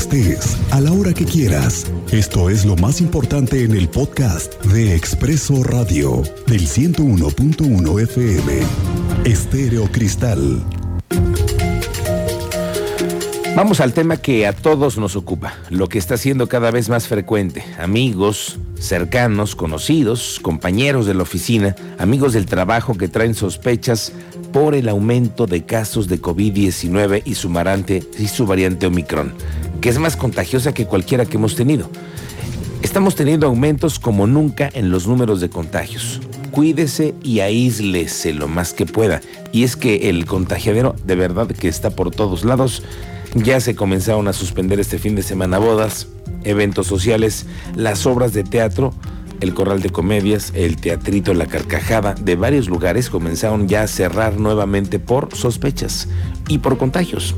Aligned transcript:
estés, 0.00 0.56
a 0.70 0.80
la 0.80 0.92
hora 0.92 1.12
que 1.12 1.26
quieras. 1.26 1.84
Esto 2.10 2.48
es 2.48 2.64
lo 2.64 2.74
más 2.74 3.02
importante 3.02 3.64
en 3.64 3.72
el 3.72 3.86
podcast 3.86 4.54
de 4.64 4.94
Expreso 4.94 5.62
Radio 5.62 6.22
del 6.46 6.66
101.1 6.66 8.02
FM. 8.04 8.60
Estéreo 9.26 9.92
Cristal. 9.92 10.64
Vamos 13.54 13.80
al 13.80 13.92
tema 13.92 14.16
que 14.16 14.46
a 14.46 14.54
todos 14.54 14.96
nos 14.96 15.16
ocupa, 15.16 15.52
lo 15.68 15.88
que 15.88 15.98
está 15.98 16.16
siendo 16.16 16.48
cada 16.48 16.70
vez 16.70 16.88
más 16.88 17.06
frecuente. 17.06 17.62
Amigos, 17.78 18.58
cercanos, 18.78 19.54
conocidos, 19.54 20.40
compañeros 20.40 21.04
de 21.04 21.12
la 21.12 21.24
oficina, 21.24 21.76
amigos 21.98 22.32
del 22.32 22.46
trabajo 22.46 22.96
que 22.96 23.08
traen 23.08 23.34
sospechas 23.34 24.12
por 24.52 24.74
el 24.74 24.88
aumento 24.88 25.46
de 25.46 25.64
casos 25.64 26.08
de 26.08 26.22
COVID-19 26.22 27.22
y 27.24 27.34
su, 27.34 27.52
y 28.18 28.28
su 28.28 28.46
variante 28.46 28.86
Omicron, 28.86 29.34
que 29.80 29.88
es 29.88 29.98
más 29.98 30.16
contagiosa 30.16 30.72
que 30.72 30.86
cualquiera 30.86 31.24
que 31.24 31.36
hemos 31.36 31.56
tenido. 31.56 31.90
Estamos 32.82 33.14
teniendo 33.14 33.46
aumentos 33.46 33.98
como 33.98 34.26
nunca 34.26 34.70
en 34.72 34.90
los 34.90 35.06
números 35.06 35.40
de 35.40 35.50
contagios. 35.50 36.20
Cuídese 36.50 37.14
y 37.22 37.40
aíslese 37.40 38.32
lo 38.32 38.48
más 38.48 38.72
que 38.72 38.86
pueda. 38.86 39.20
Y 39.52 39.64
es 39.64 39.76
que 39.76 40.08
el 40.08 40.26
contagiadero 40.26 40.96
de 41.04 41.14
verdad 41.14 41.48
que 41.48 41.68
está 41.68 41.90
por 41.90 42.10
todos 42.10 42.44
lados 42.44 42.82
ya 43.34 43.60
se 43.60 43.76
comenzaron 43.76 44.28
a 44.28 44.32
suspender 44.32 44.80
este 44.80 44.98
fin 44.98 45.14
de 45.14 45.22
semana 45.22 45.58
bodas, 45.58 46.08
eventos 46.42 46.86
sociales, 46.86 47.46
las 47.76 48.06
obras 48.06 48.32
de 48.32 48.42
teatro, 48.42 48.92
el 49.40 49.54
corral 49.54 49.80
de 49.82 49.90
comedias, 49.90 50.52
el 50.54 50.76
teatrito 50.76 51.32
La 51.34 51.46
Carcajada, 51.46 52.14
de 52.14 52.36
varios 52.36 52.68
lugares 52.68 53.08
comenzaron 53.08 53.68
ya 53.68 53.82
a 53.82 53.86
cerrar 53.86 54.38
nuevamente 54.38 54.98
por 54.98 55.34
sospechas 55.34 56.08
y 56.48 56.58
por 56.58 56.76
contagios. 56.76 57.34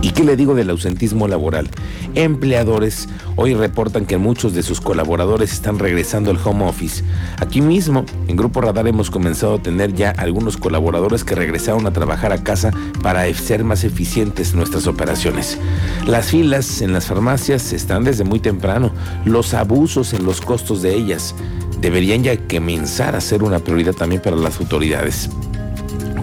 ¿Y 0.00 0.10
qué 0.10 0.22
le 0.22 0.36
digo 0.36 0.54
del 0.54 0.70
ausentismo 0.70 1.26
laboral? 1.26 1.68
Empleadores 2.14 3.08
hoy 3.34 3.54
reportan 3.54 4.06
que 4.06 4.16
muchos 4.16 4.54
de 4.54 4.62
sus 4.62 4.80
colaboradores 4.80 5.52
están 5.52 5.78
regresando 5.78 6.30
al 6.30 6.38
home 6.42 6.66
office. 6.66 7.02
Aquí 7.38 7.60
mismo, 7.60 8.04
en 8.28 8.36
Grupo 8.36 8.60
Radar 8.60 8.86
hemos 8.86 9.10
comenzado 9.10 9.54
a 9.54 9.62
tener 9.62 9.94
ya 9.94 10.10
algunos 10.10 10.56
colaboradores 10.56 11.24
que 11.24 11.34
regresaron 11.34 11.86
a 11.86 11.92
trabajar 11.92 12.32
a 12.32 12.44
casa 12.44 12.70
para 13.02 13.32
ser 13.34 13.64
más 13.64 13.82
eficientes 13.82 14.54
nuestras 14.54 14.86
operaciones. 14.86 15.58
Las 16.06 16.26
filas 16.26 16.80
en 16.80 16.92
las 16.92 17.06
farmacias 17.06 17.72
están 17.72 18.04
desde 18.04 18.22
muy 18.22 18.38
temprano. 18.38 18.92
Los 19.24 19.52
abusos 19.52 20.12
en 20.12 20.24
los 20.24 20.40
costos 20.40 20.80
de 20.80 20.94
ellas 20.94 21.34
deberían 21.80 22.22
ya 22.22 22.36
comenzar 22.46 23.16
a 23.16 23.20
ser 23.20 23.42
una 23.42 23.58
prioridad 23.58 23.94
también 23.94 24.22
para 24.22 24.36
las 24.36 24.60
autoridades. 24.60 25.28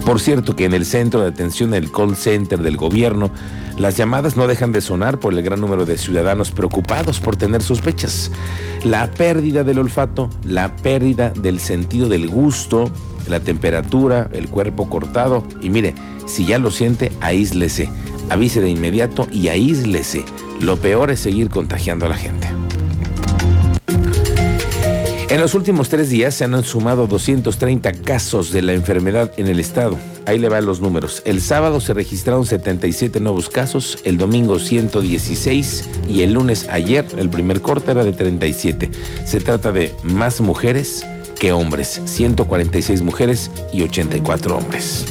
Por 0.06 0.20
cierto 0.20 0.54
que 0.54 0.64
en 0.64 0.72
el 0.72 0.86
centro 0.86 1.20
de 1.20 1.28
atención 1.28 1.72
del 1.72 1.90
call 1.90 2.14
center 2.14 2.60
del 2.60 2.76
gobierno, 2.76 3.32
las 3.78 3.96
llamadas 3.96 4.36
no 4.36 4.46
dejan 4.46 4.72
de 4.72 4.80
sonar 4.80 5.20
por 5.20 5.34
el 5.34 5.42
gran 5.42 5.60
número 5.60 5.84
de 5.84 5.98
ciudadanos 5.98 6.50
preocupados 6.50 7.20
por 7.20 7.36
tener 7.36 7.62
sospechas. 7.62 8.30
La 8.84 9.10
pérdida 9.10 9.64
del 9.64 9.78
olfato, 9.78 10.30
la 10.44 10.74
pérdida 10.76 11.30
del 11.30 11.60
sentido 11.60 12.08
del 12.08 12.28
gusto, 12.28 12.90
la 13.28 13.40
temperatura, 13.40 14.30
el 14.32 14.48
cuerpo 14.48 14.88
cortado. 14.88 15.44
Y 15.60 15.68
mire, 15.68 15.94
si 16.26 16.46
ya 16.46 16.58
lo 16.58 16.70
siente, 16.70 17.12
aíslese. 17.20 17.90
Avise 18.30 18.60
de 18.60 18.70
inmediato 18.70 19.28
y 19.30 19.48
aíslese. 19.48 20.24
Lo 20.60 20.78
peor 20.78 21.10
es 21.10 21.20
seguir 21.20 21.50
contagiando 21.50 22.06
a 22.06 22.08
la 22.08 22.16
gente. 22.16 22.55
En 25.36 25.42
los 25.42 25.52
últimos 25.52 25.90
tres 25.90 26.08
días 26.08 26.34
se 26.34 26.44
han 26.44 26.64
sumado 26.64 27.06
230 27.06 27.92
casos 27.92 28.52
de 28.52 28.62
la 28.62 28.72
enfermedad 28.72 29.30
en 29.36 29.48
el 29.48 29.60
estado. 29.60 29.98
Ahí 30.24 30.38
le 30.38 30.48
van 30.48 30.64
los 30.64 30.80
números. 30.80 31.20
El 31.26 31.42
sábado 31.42 31.78
se 31.78 31.92
registraron 31.92 32.46
77 32.46 33.20
nuevos 33.20 33.50
casos, 33.50 33.98
el 34.04 34.16
domingo 34.16 34.58
116 34.58 35.90
y 36.08 36.22
el 36.22 36.32
lunes 36.32 36.66
ayer 36.70 37.04
el 37.18 37.28
primer 37.28 37.60
corte 37.60 37.90
era 37.90 38.02
de 38.02 38.14
37. 38.14 38.90
Se 39.26 39.40
trata 39.40 39.72
de 39.72 39.94
más 40.02 40.40
mujeres 40.40 41.06
que 41.38 41.52
hombres, 41.52 42.00
146 42.06 43.02
mujeres 43.02 43.50
y 43.74 43.82
84 43.82 44.56
hombres. 44.56 45.04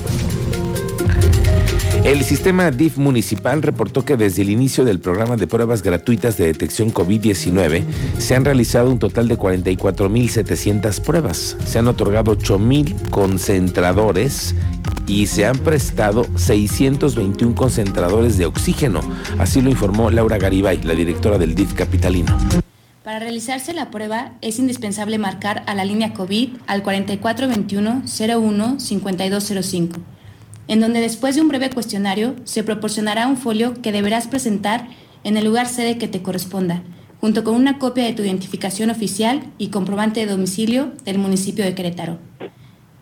El 2.05 2.23
sistema 2.23 2.69
DIF 2.69 2.97
municipal 2.99 3.63
reportó 3.63 4.05
que 4.05 4.15
desde 4.15 4.43
el 4.43 4.51
inicio 4.51 4.85
del 4.85 4.99
programa 4.99 5.37
de 5.37 5.47
pruebas 5.47 5.81
gratuitas 5.81 6.37
de 6.37 6.45
detección 6.45 6.93
COVID-19 6.93 7.83
se 8.19 8.35
han 8.35 8.45
realizado 8.45 8.91
un 8.91 8.99
total 8.99 9.27
de 9.27 9.39
44.700 9.39 11.01
pruebas. 11.01 11.57
Se 11.65 11.79
han 11.79 11.87
otorgado 11.87 12.37
8.000 12.37 13.09
concentradores 13.09 14.53
y 15.07 15.25
se 15.25 15.47
han 15.47 15.57
prestado 15.57 16.27
621 16.35 17.55
concentradores 17.55 18.37
de 18.37 18.45
oxígeno. 18.45 19.01
Así 19.39 19.63
lo 19.63 19.71
informó 19.71 20.11
Laura 20.11 20.37
Garibay, 20.37 20.83
la 20.83 20.93
directora 20.93 21.39
del 21.39 21.55
DIF 21.55 21.73
capitalino. 21.73 22.37
Para 23.03 23.17
realizarse 23.17 23.73
la 23.73 23.89
prueba 23.89 24.33
es 24.41 24.59
indispensable 24.59 25.17
marcar 25.17 25.63
a 25.65 25.73
la 25.73 25.85
línea 25.85 26.13
COVID 26.13 26.49
al 26.67 26.83
4421 26.83 28.03
01 28.05 28.79
5205 28.79 30.14
en 30.67 30.81
donde 30.81 31.01
después 31.01 31.35
de 31.35 31.41
un 31.41 31.47
breve 31.47 31.69
cuestionario 31.69 32.35
se 32.43 32.63
proporcionará 32.63 33.27
un 33.27 33.37
folio 33.37 33.73
que 33.81 33.91
deberás 33.91 34.27
presentar 34.27 34.87
en 35.23 35.37
el 35.37 35.45
lugar 35.45 35.67
sede 35.67 35.97
que 35.97 36.07
te 36.07 36.21
corresponda, 36.21 36.83
junto 37.21 37.43
con 37.43 37.55
una 37.55 37.79
copia 37.79 38.05
de 38.05 38.13
tu 38.13 38.23
identificación 38.23 38.89
oficial 38.89 39.43
y 39.57 39.69
comprobante 39.69 40.19
de 40.19 40.31
domicilio 40.31 40.93
del 41.03 41.17
municipio 41.17 41.65
de 41.65 41.75
Querétaro. 41.75 42.19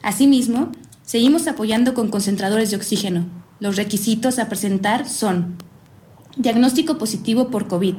Asimismo, 0.01 0.71
seguimos 1.03 1.47
apoyando 1.47 1.93
con 1.93 2.09
concentradores 2.09 2.69
de 2.71 2.77
oxígeno. 2.77 3.25
Los 3.59 3.75
requisitos 3.77 4.39
a 4.39 4.49
presentar 4.49 5.07
son 5.07 5.57
diagnóstico 6.35 6.97
positivo 6.97 7.49
por 7.49 7.67
COVID, 7.67 7.95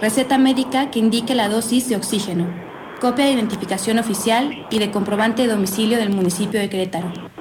receta 0.00 0.38
médica 0.38 0.90
que 0.90 0.98
indique 0.98 1.34
la 1.34 1.48
dosis 1.48 1.88
de 1.88 1.96
oxígeno, 1.96 2.46
copia 3.00 3.26
de 3.26 3.32
identificación 3.32 3.98
oficial 3.98 4.66
y 4.70 4.78
de 4.78 4.90
comprobante 4.90 5.42
de 5.42 5.48
domicilio 5.48 5.98
del 5.98 6.10
municipio 6.10 6.58
de 6.58 6.68
Querétaro 6.68 7.35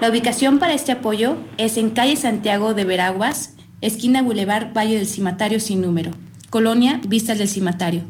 la 0.00 0.10
ubicación 0.10 0.58
para 0.58 0.74
este 0.74 0.92
apoyo 0.92 1.36
es 1.56 1.76
en 1.76 1.90
calle 1.90 2.16
Santiago 2.16 2.74
de 2.74 2.84
Veraguas, 2.84 3.54
esquina 3.80 4.22
Boulevard 4.22 4.72
Valle 4.76 4.96
del 4.96 5.06
Cimatario 5.06 5.60
sin 5.60 5.80
número, 5.80 6.10
Colonia 6.50 7.00
Vistas 7.06 7.38
del 7.38 7.48
Cimatario. 7.48 8.02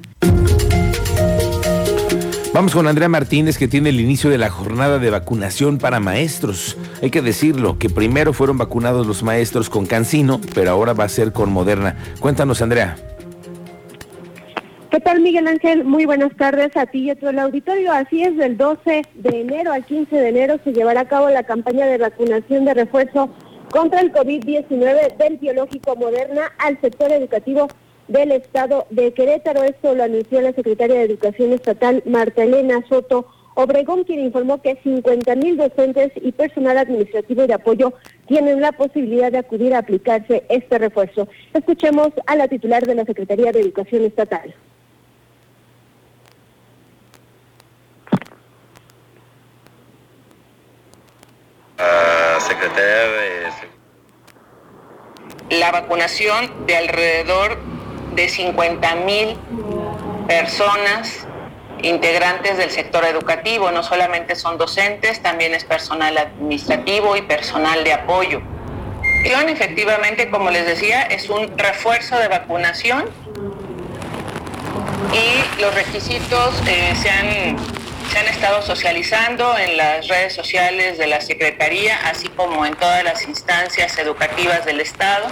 Vamos 2.53 2.73
con 2.73 2.87
Andrea 2.87 3.09
Martínez 3.09 3.59
que 3.59 3.67
tiene 3.67 3.89
el 3.89 4.01
inicio 4.01 4.31
de 4.31 4.39
la 4.39 4.49
jornada 4.49 5.01
de 5.01 5.11
vacunación 5.11 5.79
para 5.79 5.99
maestros. 5.99 6.77
Hay 7.03 7.11
que 7.11 7.21
decirlo, 7.21 7.79
que 7.81 7.91
primero 7.91 8.33
fueron 8.33 8.59
vacunados 8.59 9.09
los 9.09 9.25
maestros 9.25 9.69
con 9.69 9.87
Cancino, 9.87 10.41
pero 10.55 10.71
ahora 10.71 10.93
va 10.93 11.03
a 11.03 11.09
ser 11.09 11.33
con 11.33 11.53
Moderna. 11.53 11.97
Cuéntanos, 12.21 12.63
Andrea. 12.63 12.97
¿Qué 14.95 15.01
tal, 15.01 15.23
Miguel 15.23 15.49
Ángel? 15.49 15.83
Muy 15.83 16.07
buenas 16.07 16.37
tardes 16.37 16.77
a 16.77 16.87
ti 16.87 17.01
y 17.01 17.11
a 17.11 17.17
todo 17.17 17.31
el 17.31 17.41
auditorio. 17.41 17.91
Así 17.91 18.23
es, 18.23 18.37
del 18.37 18.57
12 18.57 19.03
de 19.15 19.41
enero 19.41 19.73
al 19.73 19.85
15 19.85 20.15
de 20.15 20.29
enero 20.29 20.61
se 20.63 20.73
llevará 20.73 21.01
a 21.01 21.09
cabo 21.09 21.29
la 21.31 21.43
campaña 21.43 21.85
de 21.87 21.99
vacunación 21.99 22.65
de 22.65 22.75
refuerzo 22.75 23.29
contra 23.73 24.01
el 24.03 24.13
COVID-19 24.13 25.17
del 25.17 25.39
biológico 25.39 25.97
Moderna 25.97 26.43
al 26.59 26.81
sector 26.81 27.11
educativo 27.11 27.67
del 28.07 28.31
estado 28.31 28.87
de 28.91 29.13
Querétaro. 29.13 29.65
Esto 29.65 29.97
lo 29.97 30.05
anunció 30.05 30.41
la 30.41 30.53
secretaria 30.53 31.01
de 31.01 31.07
Educación 31.07 31.53
Estatal, 31.53 32.01
Marta 32.07 32.45
Elena 32.45 32.81
Soto 32.89 33.27
Obregón, 33.57 34.05
quien 34.05 34.21
informó 34.21 34.63
que 34.63 34.79
50 34.81 35.35
mil 35.35 35.57
docentes 35.57 36.13
y 36.23 36.31
personal 36.31 36.79
administrativo 36.79 37.49
de 37.49 37.55
apoyo 37.55 37.95
tienen 38.29 38.61
la 38.61 38.71
posibilidad 38.71 39.33
de 39.33 39.39
acudir 39.39 39.75
a 39.75 39.79
aplicarse 39.79 40.45
este 40.49 40.79
refuerzo. 40.79 41.27
Escuchemos 41.53 42.11
a 42.27 42.37
la 42.37 42.47
titular 42.47 42.87
de 42.87 42.95
la 42.95 43.05
Secretaría 43.05 43.51
de 43.51 43.61
Educación 43.61 44.05
Estatal. 44.05 44.55
La 55.51 55.71
vacunación 55.71 56.67
de 56.67 56.77
alrededor 56.77 57.59
de 58.15 58.29
50 58.29 58.95
mil 58.97 59.37
personas 60.27 61.27
integrantes 61.83 62.57
del 62.57 62.71
sector 62.71 63.05
educativo, 63.05 63.71
no 63.71 63.83
solamente 63.83 64.37
son 64.37 64.57
docentes, 64.59 65.23
también 65.23 65.55
es 65.55 65.65
personal 65.65 66.17
administrativo 66.17 67.17
y 67.17 67.23
personal 67.23 67.85
de 67.85 67.93
apoyo. 67.93 68.41
Efectivamente, 69.55 70.31
como 70.31 70.51
les 70.51 70.67
decía, 70.67 71.03
es 71.03 71.31
un 71.31 71.57
refuerzo 71.57 72.19
de 72.19 72.29
vacunación 72.29 73.05
y 75.13 75.61
los 75.61 75.75
requisitos 75.75 76.61
eh, 76.67 76.93
se 77.01 77.11
han 77.11 77.57
se 78.11 78.19
han 78.19 78.27
estado 78.27 78.63
socializando 78.63 79.57
en 79.59 79.77
las 79.77 80.09
redes 80.09 80.33
sociales 80.35 80.99
de 80.99 81.07
la 81.07 81.21
Secretaría, 81.21 81.97
así 82.09 82.29
como 82.29 82.65
en 82.67 82.75
todas 82.75 83.05
las 83.05 83.27
instancias 83.27 83.99
educativas 83.99 84.65
del 84.65 84.81
Estado. 84.81 85.27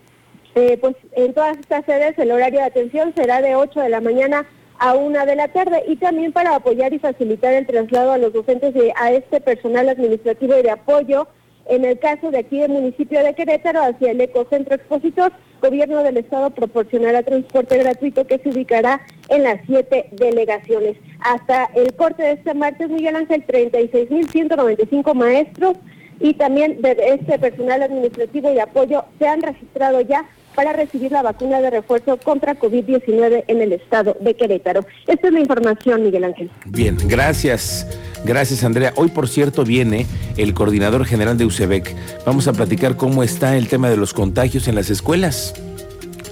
eh, 0.55 0.77
pues 0.79 0.95
en 1.13 1.33
todas 1.33 1.57
estas 1.57 1.85
sedes 1.85 2.17
el 2.17 2.31
horario 2.31 2.59
de 2.59 2.65
atención 2.65 3.13
será 3.15 3.41
de 3.41 3.55
8 3.55 3.79
de 3.79 3.89
la 3.89 4.01
mañana 4.01 4.45
a 4.79 4.93
una 4.95 5.25
de 5.25 5.35
la 5.35 5.47
tarde 5.49 5.83
y 5.87 5.95
también 5.97 6.31
para 6.31 6.55
apoyar 6.55 6.93
y 6.93 6.99
facilitar 6.99 7.53
el 7.53 7.65
traslado 7.65 8.11
a 8.11 8.17
los 8.17 8.33
docentes 8.33 8.75
y 8.75 8.91
a 8.95 9.11
este 9.11 9.41
personal 9.41 9.89
administrativo 9.89 10.57
y 10.57 10.63
de 10.63 10.71
apoyo 10.71 11.27
en 11.69 11.85
el 11.85 11.99
caso 11.99 12.31
de 12.31 12.39
aquí 12.39 12.59
del 12.59 12.71
municipio 12.71 13.23
de 13.23 13.33
Querétaro, 13.33 13.81
hacia 13.81 14.11
el 14.11 14.21
Ecocentro 14.21 14.75
Expositor, 14.75 15.31
Gobierno 15.61 16.03
del 16.03 16.17
Estado 16.17 16.49
proporcionará 16.51 17.23
transporte 17.23 17.77
gratuito 17.77 18.25
que 18.27 18.39
se 18.39 18.49
ubicará 18.49 19.01
en 19.29 19.43
las 19.43 19.59
siete 19.65 20.09
delegaciones. 20.11 20.97
Hasta 21.19 21.65
el 21.75 21.93
corte 21.93 22.23
de 22.23 22.31
este 22.33 22.53
martes, 22.53 22.89
Miguel 22.89 23.15
Ángel, 23.15 23.45
36.195 23.45 25.13
maestros 25.13 25.77
y 26.19 26.33
también 26.33 26.81
de 26.81 26.97
este 27.19 27.37
personal 27.39 27.83
administrativo 27.83 28.51
y 28.51 28.59
apoyo 28.59 29.05
se 29.19 29.27
han 29.27 29.41
registrado 29.41 30.01
ya 30.01 30.25
para 30.55 30.73
recibir 30.73 31.11
la 31.11 31.21
vacuna 31.21 31.61
de 31.61 31.69
refuerzo 31.69 32.17
contra 32.17 32.55
COVID-19 32.55 33.43
en 33.47 33.61
el 33.61 33.73
estado 33.73 34.17
de 34.19 34.33
Querétaro. 34.35 34.85
Esta 35.05 35.27
es 35.27 35.33
la 35.33 35.39
información, 35.39 36.01
Miguel 36.01 36.23
Ángel. 36.23 36.49
Bien, 36.65 36.97
gracias. 37.07 37.85
Gracias, 38.25 38.63
Andrea. 38.63 38.93
Hoy, 38.95 39.09
por 39.09 39.27
cierto, 39.27 39.63
viene 39.63 40.05
el 40.37 40.53
coordinador 40.53 41.05
general 41.05 41.37
de 41.37 41.45
UCEBEC. 41.45 41.95
Vamos 42.25 42.47
a 42.47 42.53
platicar 42.53 42.95
cómo 42.97 43.23
está 43.23 43.57
el 43.57 43.67
tema 43.67 43.89
de 43.89 43.97
los 43.97 44.13
contagios 44.13 44.67
en 44.67 44.75
las 44.75 44.89
escuelas. 44.89 45.53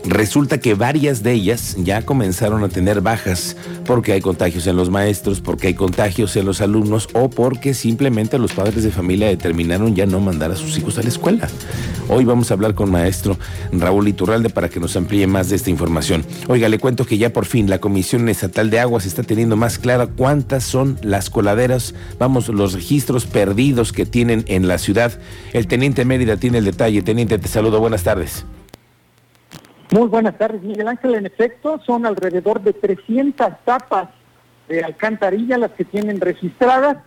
Resulta 0.08 0.60
que 0.60 0.76
varias 0.76 1.24
de 1.24 1.32
ellas 1.32 1.76
ya 1.80 2.04
comenzaron 2.04 2.64
a 2.64 2.70
tener 2.70 3.02
bajas 3.02 3.58
porque 3.86 4.14
hay 4.14 4.22
contagios 4.22 4.68
en 4.68 4.76
los 4.76 4.92
maestros, 4.92 5.42
porque 5.42 5.68
hay 5.68 5.74
contagios 5.74 6.36
en 6.36 6.46
los 6.46 6.62
alumnos 6.62 7.10
o 7.14 7.30
porque 7.30 7.74
simplemente 7.74 8.38
los 8.38 8.54
padres 8.54 8.84
de 8.84 8.92
familia 8.92 9.28
determinaron 9.28 9.96
ya 9.96 10.06
no 10.06 10.20
mandar 10.20 10.52
a 10.52 10.56
sus 10.56 10.78
hijos 10.78 11.00
a 11.00 11.02
la 11.02 11.10
escuela. 11.10 11.48
Hoy 12.08 12.24
vamos 12.24 12.52
a 12.52 12.54
hablar 12.54 12.76
con 12.76 12.92
maestro 12.92 13.40
Raúl 13.72 14.08
Iturralde 14.08 14.52
para 14.52 14.70
que 14.70 14.80
nos 14.80 14.96
amplíe 14.96 15.26
más 15.26 15.50
de 15.50 15.56
esta 15.56 15.72
información. 15.72 16.24
Oiga, 16.48 16.70
le 16.70 16.78
cuento 16.78 17.08
que 17.08 17.18
ya 17.18 17.34
por 17.34 17.46
fin 17.46 17.68
la 17.68 17.80
Comisión 17.80 18.30
Estatal 18.30 18.70
de 18.70 18.80
Aguas 18.80 19.08
está 19.08 19.24
teniendo 19.24 19.56
más 19.56 19.80
clara 19.80 20.06
cuántas 20.06 20.64
son 20.64 21.00
las 21.02 21.32
coladeras, 21.32 21.96
vamos, 22.20 22.50
los 22.50 22.74
registros 22.74 23.26
perdidos 23.26 23.92
que 23.92 24.06
tienen 24.06 24.46
en 24.48 24.68
la 24.68 24.78
ciudad. 24.78 25.20
El 25.52 25.66
teniente 25.66 26.06
Mérida 26.06 26.38
tiene 26.38 26.60
el 26.60 26.66
detalle. 26.66 27.02
Teniente, 27.02 27.40
te 27.40 27.48
saludo. 27.48 27.80
Buenas 27.80 28.04
tardes. 28.04 28.46
Muy 29.96 30.10
buenas 30.10 30.38
tardes, 30.38 30.62
Miguel 30.62 30.90
Ángel. 30.90 31.16
En 31.16 31.26
efecto, 31.26 31.80
son 31.86 32.06
alrededor 32.06 32.60
de 32.62 32.74
300 32.74 33.48
tapas 33.64 34.10
de 34.68 34.84
alcantarilla 34.84 35.58
las 35.58 35.72
que 35.72 35.86
tienen 35.86 36.20
registradas. 36.20 36.98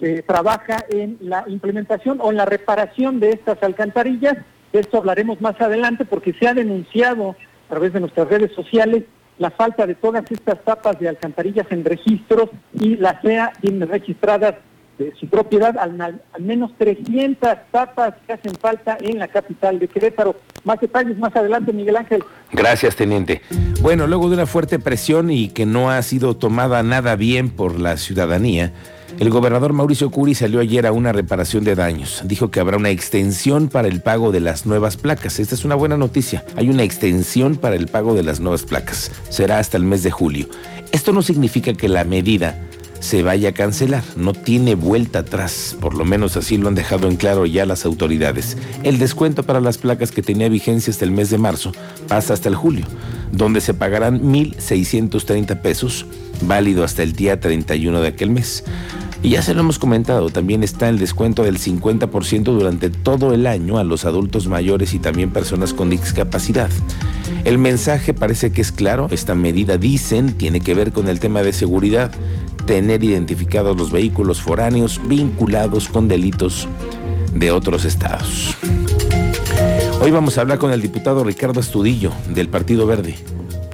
Se 0.00 0.22
trabaja 0.22 0.78
en 0.88 1.18
la 1.20 1.44
implementación 1.46 2.18
o 2.22 2.30
en 2.30 2.38
la 2.38 2.46
reparación 2.46 3.20
de 3.20 3.32
estas 3.32 3.62
alcantarillas. 3.62 4.38
De 4.72 4.80
esto 4.80 4.96
hablaremos 4.96 5.42
más 5.42 5.60
adelante 5.60 6.06
porque 6.06 6.32
se 6.32 6.48
ha 6.48 6.54
denunciado 6.54 7.36
a 7.66 7.68
través 7.68 7.92
de 7.92 8.00
nuestras 8.00 8.28
redes 8.28 8.50
sociales 8.54 9.02
la 9.36 9.50
falta 9.50 9.86
de 9.86 9.94
todas 9.94 10.24
estas 10.30 10.64
tapas 10.64 10.98
de 10.98 11.10
alcantarillas 11.10 11.66
en 11.68 11.84
registros 11.84 12.48
y 12.72 12.96
las 12.96 13.20
SEA 13.20 13.52
registradas 13.62 14.54
de 14.98 15.14
su 15.18 15.28
propiedad, 15.28 15.76
al, 15.78 16.00
al, 16.00 16.20
menos 16.38 16.72
300 16.78 17.50
tapas 17.70 18.14
que 18.26 18.32
hacen 18.32 18.54
falta 18.54 18.96
en 19.00 19.18
la 19.18 19.28
capital 19.28 19.78
de 19.78 19.88
Querétaro. 19.88 20.36
Más 20.64 20.80
detalles 20.80 21.18
más 21.18 21.34
adelante, 21.36 21.72
Miguel 21.72 21.96
Ángel. 21.96 22.24
Gracias, 22.52 22.96
teniente. 22.96 23.42
Bueno, 23.80 24.06
luego 24.06 24.28
de 24.28 24.34
una 24.34 24.46
fuerte 24.46 24.78
presión 24.78 25.30
y 25.30 25.48
que 25.48 25.66
no 25.66 25.90
ha 25.90 26.00
sido 26.02 26.36
tomada 26.36 26.82
nada 26.82 27.16
bien 27.16 27.50
por 27.50 27.78
la 27.78 27.96
ciudadanía, 27.96 28.72
el 29.18 29.30
gobernador 29.30 29.72
Mauricio 29.72 30.10
Curi 30.10 30.34
salió 30.34 30.60
ayer 30.60 30.86
a 30.86 30.92
una 30.92 31.12
reparación 31.12 31.64
de 31.64 31.74
daños. 31.74 32.22
Dijo 32.24 32.50
que 32.50 32.60
habrá 32.60 32.76
una 32.76 32.90
extensión 32.90 33.68
para 33.68 33.88
el 33.88 34.02
pago 34.02 34.30
de 34.30 34.40
las 34.40 34.66
nuevas 34.66 34.96
placas. 34.96 35.38
Esta 35.38 35.54
es 35.54 35.64
una 35.64 35.74
buena 35.74 35.96
noticia. 35.96 36.44
Hay 36.56 36.68
una 36.68 36.82
extensión 36.82 37.56
para 37.56 37.76
el 37.76 37.86
pago 37.86 38.14
de 38.14 38.22
las 38.22 38.40
nuevas 38.40 38.64
placas. 38.64 39.10
Será 39.30 39.58
hasta 39.58 39.78
el 39.78 39.84
mes 39.84 40.02
de 40.02 40.10
julio. 40.10 40.48
Esto 40.92 41.12
no 41.12 41.22
significa 41.22 41.72
que 41.72 41.88
la 41.88 42.04
medida 42.04 42.58
se 43.00 43.22
vaya 43.22 43.50
a 43.50 43.52
cancelar. 43.52 44.04
No 44.16 44.32
tiene 44.32 44.74
vuelta 44.74 45.20
atrás, 45.20 45.76
por 45.80 45.94
lo 45.94 46.04
menos 46.04 46.36
así 46.36 46.56
lo 46.56 46.68
han 46.68 46.74
dejado 46.74 47.08
en 47.08 47.16
claro 47.16 47.46
ya 47.46 47.66
las 47.66 47.84
autoridades. 47.84 48.56
El 48.82 48.98
descuento 48.98 49.42
para 49.42 49.60
las 49.60 49.78
placas 49.78 50.12
que 50.12 50.22
tenía 50.22 50.48
vigencia 50.48 50.90
hasta 50.90 51.04
el 51.04 51.10
mes 51.10 51.30
de 51.30 51.38
marzo 51.38 51.72
pasa 52.08 52.34
hasta 52.34 52.48
el 52.48 52.54
julio, 52.54 52.86
donde 53.32 53.60
se 53.60 53.74
pagarán 53.74 54.22
1.630 54.22 55.60
pesos, 55.60 56.06
válido 56.42 56.84
hasta 56.84 57.02
el 57.02 57.12
día 57.12 57.40
31 57.40 58.00
de 58.00 58.08
aquel 58.08 58.30
mes. 58.30 58.64
Y 59.22 59.30
ya 59.30 59.42
se 59.42 59.54
lo 59.54 59.60
hemos 59.60 59.78
comentado, 59.78 60.30
también 60.30 60.62
está 60.62 60.88
el 60.88 60.98
descuento 60.98 61.42
del 61.42 61.58
50% 61.58 62.44
durante 62.44 62.90
todo 62.90 63.32
el 63.32 63.46
año 63.46 63.78
a 63.78 63.84
los 63.84 64.04
adultos 64.04 64.46
mayores 64.46 64.94
y 64.94 64.98
también 64.98 65.32
personas 65.32 65.72
con 65.72 65.90
discapacidad. 65.90 66.70
El 67.44 67.58
mensaje 67.58 68.12
parece 68.12 68.52
que 68.52 68.60
es 68.60 68.72
claro, 68.72 69.08
esta 69.10 69.34
medida 69.34 69.78
dicen 69.78 70.34
tiene 70.34 70.60
que 70.60 70.74
ver 70.74 70.92
con 70.92 71.08
el 71.08 71.18
tema 71.18 71.42
de 71.42 71.52
seguridad 71.52 72.12
tener 72.66 73.04
identificados 73.04 73.76
los 73.76 73.92
vehículos 73.92 74.42
foráneos 74.42 75.00
vinculados 75.06 75.88
con 75.88 76.08
delitos 76.08 76.68
de 77.32 77.52
otros 77.52 77.84
estados. 77.84 78.56
Hoy 80.00 80.10
vamos 80.10 80.36
a 80.36 80.42
hablar 80.42 80.58
con 80.58 80.72
el 80.72 80.82
diputado 80.82 81.24
Ricardo 81.24 81.60
Astudillo 81.60 82.12
del 82.28 82.48
Partido 82.48 82.86
Verde. 82.86 83.14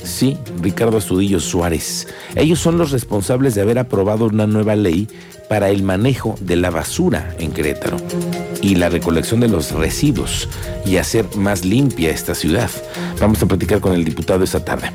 Sí, 0.04 0.36
Ricardo 0.60 0.98
Astudillo 0.98 1.40
Suárez. 1.40 2.08
Ellos 2.34 2.58
son 2.58 2.78
los 2.78 2.90
responsables 2.90 3.54
de 3.54 3.62
haber 3.62 3.78
aprobado 3.78 4.26
una 4.26 4.46
nueva 4.46 4.74
ley 4.76 5.08
para 5.48 5.70
el 5.70 5.82
manejo 5.82 6.34
de 6.40 6.56
la 6.56 6.70
basura 6.70 7.34
en 7.38 7.52
Querétaro 7.52 7.98
y 8.62 8.76
la 8.76 8.88
recolección 8.88 9.40
de 9.40 9.48
los 9.48 9.72
residuos 9.72 10.48
y 10.86 10.96
hacer 10.96 11.26
más 11.36 11.64
limpia 11.64 12.10
esta 12.10 12.34
ciudad. 12.34 12.70
Vamos 13.20 13.42
a 13.42 13.46
platicar 13.46 13.80
con 13.80 13.92
el 13.92 14.04
diputado 14.04 14.44
esta 14.44 14.64
tarde. 14.64 14.90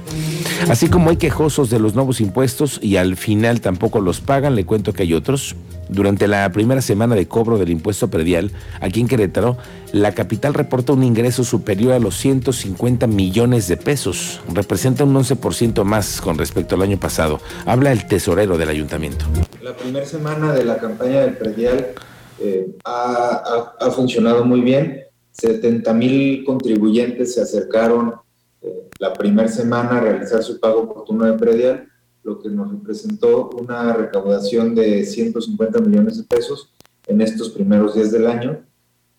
Así 0.70 0.90
como 0.90 1.10
hay 1.10 1.18
quejosos 1.18 1.70
de 1.70 1.80
los 1.80 1.94
nuevos 1.96 2.20
impuestos 2.20 2.80
y 2.82 2.98
al 2.98 3.16
final 3.16 3.62
tampoco 3.62 4.02
los 4.02 4.20
pagan, 4.20 4.56
le 4.56 4.66
cuento 4.66 4.94
que 4.94 5.04
hay 5.04 5.14
otros. 5.14 5.56
Durante 5.90 6.28
la 6.28 6.52
primera 6.52 6.82
semana 6.82 7.16
de 7.16 7.28
cobro 7.28 7.58
del 7.58 7.70
impuesto 7.70 8.10
predial, 8.10 8.52
aquí 8.82 9.00
en 9.00 9.08
Querétaro, 9.08 9.58
la 9.94 10.14
capital 10.14 10.54
reporta 10.54 10.92
un 10.94 11.04
ingreso 11.04 11.44
superior 11.44 11.94
a 11.94 12.00
los 12.00 12.18
150 12.18 13.08
millones 13.08 13.68
de 13.68 13.78
pesos. 13.78 14.42
Representa 14.54 15.06
un 15.06 15.14
11% 15.16 15.84
más 15.84 16.20
con 16.20 16.38
respecto 16.38 16.76
al 16.76 16.82
año 16.82 17.00
pasado. 17.00 17.40
Habla 17.66 17.94
el 17.94 18.06
tesorero 18.06 18.58
del 18.58 18.70
ayuntamiento. 18.70 19.26
La 19.62 19.76
primera 19.76 20.06
semana 20.06 20.54
de 20.54 20.66
la 20.66 20.78
campaña 20.78 21.22
del 21.22 21.38
predial 21.38 21.94
eh, 22.40 22.76
ha, 22.84 23.92
funcionado 23.92 24.44
muy 24.44 24.62
bien. 24.62 25.04
70 25.32 25.94
mil 25.94 26.44
contribuyentes 26.44 27.36
se 27.36 27.42
acercaron 27.42 28.16
eh, 28.62 28.90
la 29.00 29.14
primera 29.14 29.48
semana 29.48 29.98
a 29.98 30.02
realizar 30.02 30.44
su 30.44 30.60
pago 30.60 30.82
oportuno 30.82 31.26
de 31.26 31.34
predial, 31.34 31.88
lo 32.24 32.40
que 32.40 32.50
nos 32.50 32.72
representó 32.72 33.52
una 33.52 33.94
recaudación 33.94 34.76
de 34.76 35.06
150 35.06 35.80
millones 35.80 36.18
de 36.18 36.24
pesos 36.24 36.74
en 37.06 37.22
estos 37.22 37.52
primeros 37.52 37.96
días 37.96 38.12
del 38.12 38.28
año. 38.28 38.67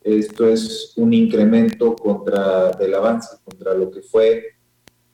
Esto 0.09 0.49
es 0.49 0.95
un 0.97 1.13
incremento 1.13 1.95
contra 1.95 2.71
del 2.73 2.95
avance 2.95 3.29
contra 3.45 3.75
lo 3.75 3.91
que 3.91 4.01
fue 4.01 4.43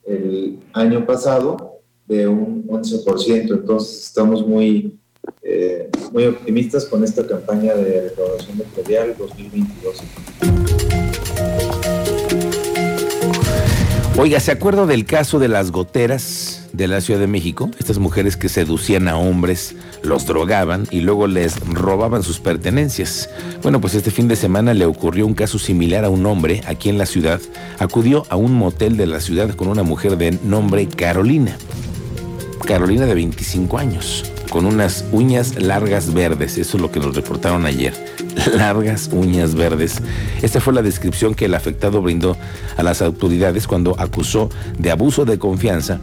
el 0.05 0.61
año 0.73 1.05
pasado 1.05 1.81
de 2.07 2.29
un 2.29 2.65
11%. 2.69 3.55
Entonces 3.55 4.05
estamos 4.05 4.47
muy, 4.47 4.97
eh, 5.43 5.91
muy 6.13 6.27
optimistas 6.27 6.85
con 6.85 7.03
esta 7.03 7.27
campaña 7.27 7.75
de 7.75 8.11
recaudación 8.11 8.59
de 8.59 8.65
predial 8.65 9.17
2022. 9.19 10.01
Oiga, 14.17 14.39
¿se 14.39 14.53
acuerda 14.53 14.87
del 14.87 15.07
caso 15.07 15.41
de 15.41 15.49
las 15.49 15.73
goteras? 15.73 16.54
De 16.75 16.88
la 16.88 17.00
Ciudad 17.00 17.21
de 17.21 17.28
México, 17.28 17.71
estas 17.78 17.99
mujeres 17.99 18.37
que 18.37 18.49
seducían 18.49 19.07
a 19.07 19.16
hombres, 19.16 19.76
los 20.02 20.26
drogaban 20.26 20.87
y 20.90 21.00
luego 21.00 21.28
les 21.28 21.61
robaban 21.61 22.23
sus 22.25 22.40
pertenencias. 22.40 23.31
Bueno, 23.62 23.81
pues 23.81 23.95
este 23.95 24.11
fin 24.11 24.26
de 24.26 24.35
semana 24.35 24.75
le 24.75 24.85
ocurrió 24.85 25.26
un 25.26 25.35
caso 25.35 25.59
similar 25.59 26.04
a 26.04 26.11
un 26.11 26.26
hombre 26.26 26.62
aquí 26.66 26.88
en 26.88 26.99
la 26.99 27.07
ciudad. 27.07 27.40
Acudió 27.78 28.25
a 28.28 28.37
un 28.37 28.54
motel 28.54 28.97
de 28.97 29.07
la 29.07 29.21
ciudad 29.21 29.54
con 29.54 29.69
una 29.69 29.85
mujer 29.85 30.16
de 30.19 30.33
nombre 30.43 30.88
Carolina. 30.88 31.57
Carolina 32.66 33.07
de 33.07 33.14
25 33.14 33.78
años, 33.78 34.25
con 34.50 34.64
unas 34.64 35.04
uñas 35.12 35.61
largas 35.61 36.14
verdes, 36.14 36.57
eso 36.57 36.78
es 36.78 36.83
lo 36.83 36.90
que 36.90 36.99
nos 36.99 37.14
reportaron 37.14 37.66
ayer, 37.66 37.93
largas 38.57 39.11
uñas 39.12 39.54
verdes. 39.54 40.00
Esta 40.40 40.61
fue 40.61 40.73
la 40.73 40.81
descripción 40.81 41.35
que 41.35 41.45
el 41.45 41.54
afectado 41.54 42.00
brindó 42.00 42.38
a 42.78 42.83
las 42.83 43.02
autoridades 43.02 43.66
cuando 43.66 43.95
acusó 44.00 44.49
de 44.78 44.90
abuso 44.90 45.26
de 45.26 45.38
confianza 45.38 46.00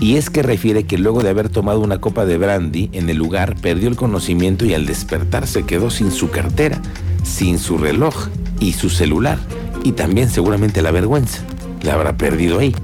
y 0.00 0.16
es 0.16 0.30
que 0.30 0.42
refiere 0.42 0.84
que 0.84 0.98
luego 0.98 1.22
de 1.22 1.30
haber 1.30 1.48
tomado 1.48 1.80
una 1.80 2.00
copa 2.00 2.26
de 2.26 2.38
brandy 2.38 2.90
en 2.92 3.08
el 3.08 3.16
lugar 3.16 3.56
perdió 3.56 3.88
el 3.88 3.96
conocimiento 3.96 4.64
y 4.64 4.74
al 4.74 4.86
despertar 4.86 5.46
se 5.46 5.64
quedó 5.64 5.90
sin 5.90 6.10
su 6.10 6.30
cartera, 6.30 6.80
sin 7.22 7.58
su 7.58 7.78
reloj 7.78 8.28
y 8.60 8.72
su 8.72 8.90
celular 8.90 9.38
y 9.84 9.92
también 9.92 10.30
seguramente 10.30 10.82
la 10.82 10.90
vergüenza. 10.90 11.42
La 11.82 11.94
habrá 11.94 12.16
perdido 12.16 12.58
ahí. 12.58 12.74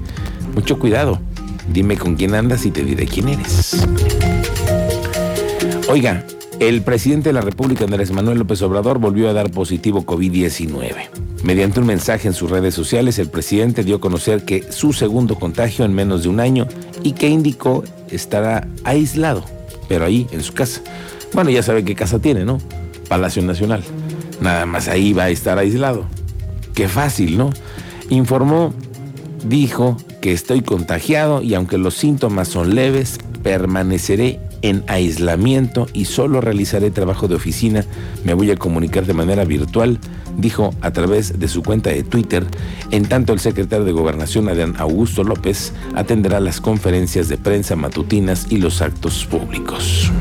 Mucho 0.53 0.79
cuidado. 0.79 1.19
Dime 1.71 1.97
con 1.97 2.15
quién 2.15 2.35
andas 2.35 2.65
y 2.65 2.71
te 2.71 2.83
diré 2.83 3.07
quién 3.07 3.29
eres. 3.29 3.85
Oiga, 5.89 6.23
el 6.61 6.83
presidente 6.83 7.29
de 7.29 7.33
la 7.33 7.41
República, 7.41 7.85
Andrés 7.85 8.11
Manuel 8.11 8.37
López 8.37 8.61
Obrador, 8.61 8.99
volvió 8.99 9.27
a 9.27 9.33
dar 9.33 9.49
positivo 9.49 10.05
COVID-19. 10.05 10.93
Mediante 11.41 11.79
un 11.79 11.87
mensaje 11.87 12.27
en 12.27 12.35
sus 12.35 12.51
redes 12.51 12.75
sociales, 12.75 13.17
el 13.17 13.29
presidente 13.29 13.83
dio 13.83 13.95
a 13.95 13.99
conocer 13.99 14.45
que 14.45 14.71
su 14.71 14.93
segundo 14.93 15.39
contagio 15.39 15.85
en 15.85 15.95
menos 15.95 16.21
de 16.21 16.29
un 16.29 16.39
año 16.39 16.67
y 17.01 17.13
que 17.13 17.29
indicó 17.29 17.83
estará 18.11 18.67
aislado, 18.83 19.43
pero 19.89 20.05
ahí 20.05 20.27
en 20.31 20.43
su 20.43 20.53
casa. 20.53 20.83
Bueno, 21.33 21.49
ya 21.49 21.63
sabe 21.63 21.83
qué 21.83 21.95
casa 21.95 22.19
tiene, 22.19 22.45
¿no? 22.45 22.59
Palacio 23.09 23.41
Nacional. 23.41 23.81
Nada 24.39 24.67
más 24.67 24.87
ahí 24.87 25.13
va 25.13 25.23
a 25.23 25.29
estar 25.31 25.57
aislado. 25.57 26.05
Qué 26.75 26.87
fácil, 26.87 27.39
¿no? 27.39 27.49
Informó, 28.11 28.71
dijo 29.43 29.97
que 30.21 30.31
estoy 30.31 30.61
contagiado 30.61 31.41
y 31.41 31.55
aunque 31.55 31.79
los 31.79 31.95
síntomas 31.95 32.49
son 32.49 32.75
leves, 32.75 33.17
permaneceré 33.41 34.39
en 34.61 34.83
aislamiento 34.87 35.87
y 35.93 36.05
solo 36.05 36.41
realizaré 36.41 36.91
trabajo 36.91 37.27
de 37.27 37.35
oficina. 37.35 37.85
Me 38.23 38.33
voy 38.33 38.51
a 38.51 38.57
comunicar 38.57 39.05
de 39.05 39.13
manera 39.13 39.45
virtual, 39.45 39.99
dijo 40.37 40.73
a 40.81 40.91
través 40.91 41.39
de 41.39 41.47
su 41.47 41.63
cuenta 41.63 41.89
de 41.89 42.03
Twitter. 42.03 42.45
En 42.91 43.05
tanto, 43.05 43.33
el 43.33 43.39
secretario 43.39 43.85
de 43.85 43.91
Gobernación, 43.91 44.49
Adrián 44.49 44.75
Augusto 44.77 45.23
López, 45.23 45.73
atenderá 45.95 46.39
las 46.39 46.61
conferencias 46.61 47.27
de 47.29 47.37
prensa 47.37 47.75
matutinas 47.75 48.47
y 48.49 48.57
los 48.57 48.81
actos 48.81 49.25
públicos. 49.25 50.11